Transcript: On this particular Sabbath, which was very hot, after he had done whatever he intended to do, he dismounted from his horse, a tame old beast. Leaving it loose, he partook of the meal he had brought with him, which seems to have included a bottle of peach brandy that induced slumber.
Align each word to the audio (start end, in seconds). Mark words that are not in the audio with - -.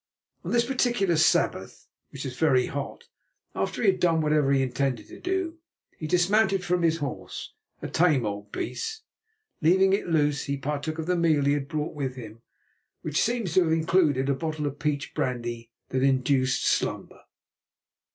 On 0.43 0.51
this 0.51 0.65
particular 0.65 1.15
Sabbath, 1.15 1.87
which 2.09 2.25
was 2.25 2.35
very 2.35 2.65
hot, 2.65 3.03
after 3.53 3.83
he 3.83 3.91
had 3.91 3.99
done 3.99 4.19
whatever 4.19 4.51
he 4.51 4.63
intended 4.63 5.07
to 5.09 5.19
do, 5.19 5.59
he 5.95 6.07
dismounted 6.07 6.65
from 6.65 6.81
his 6.81 6.97
horse, 6.97 7.53
a 7.83 7.87
tame 7.87 8.25
old 8.25 8.51
beast. 8.51 9.03
Leaving 9.61 9.93
it 9.93 10.07
loose, 10.07 10.45
he 10.45 10.57
partook 10.57 10.97
of 10.97 11.05
the 11.05 11.15
meal 11.15 11.45
he 11.45 11.53
had 11.53 11.67
brought 11.67 11.93
with 11.93 12.15
him, 12.15 12.41
which 13.03 13.21
seems 13.21 13.53
to 13.53 13.63
have 13.63 13.71
included 13.71 14.27
a 14.27 14.33
bottle 14.33 14.65
of 14.65 14.79
peach 14.79 15.13
brandy 15.13 15.69
that 15.89 16.01
induced 16.01 16.65
slumber. 16.65 17.19